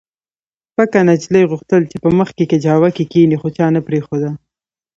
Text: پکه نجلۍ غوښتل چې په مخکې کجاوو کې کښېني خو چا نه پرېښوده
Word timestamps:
پکه 0.75 0.99
نجلۍ 1.07 1.43
غوښتل 1.51 1.81
چې 1.91 1.97
په 2.03 2.09
مخکې 2.19 2.43
کجاوو 2.51 2.89
کې 2.95 3.03
کښېني 3.11 3.37
خو 3.41 3.47
چا 3.57 3.65
نه 3.75 3.81
پرېښوده 3.87 4.29